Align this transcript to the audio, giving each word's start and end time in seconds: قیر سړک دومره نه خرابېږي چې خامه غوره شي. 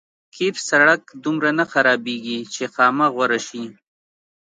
قیر 0.35 0.55
سړک 0.69 1.01
دومره 1.23 1.49
نه 1.59 1.65
خرابېږي 1.71 2.39
چې 2.53 2.63
خامه 2.73 3.07
غوره 3.13 3.39
شي. 3.47 3.63